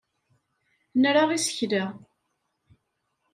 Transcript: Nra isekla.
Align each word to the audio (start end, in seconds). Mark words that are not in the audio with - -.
Nra 1.01 1.23
isekla. 1.37 1.85